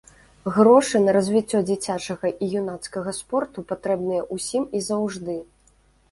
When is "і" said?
2.45-2.47, 4.79-4.83